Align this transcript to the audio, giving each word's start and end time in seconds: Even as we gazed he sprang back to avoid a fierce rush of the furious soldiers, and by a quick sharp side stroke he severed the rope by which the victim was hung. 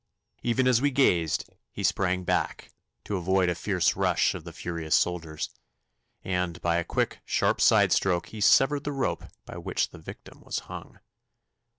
Even 0.41 0.67
as 0.67 0.81
we 0.81 0.89
gazed 0.89 1.47
he 1.71 1.83
sprang 1.83 2.23
back 2.23 2.71
to 3.03 3.17
avoid 3.17 3.49
a 3.49 3.53
fierce 3.53 3.95
rush 3.95 4.33
of 4.33 4.45
the 4.45 4.51
furious 4.51 4.95
soldiers, 4.95 5.51
and 6.23 6.59
by 6.59 6.77
a 6.77 6.83
quick 6.83 7.19
sharp 7.23 7.61
side 7.61 7.91
stroke 7.91 8.29
he 8.29 8.41
severed 8.41 8.83
the 8.83 8.91
rope 8.93 9.25
by 9.45 9.59
which 9.59 9.89
the 9.89 9.99
victim 9.99 10.41
was 10.41 10.57
hung. 10.71 10.97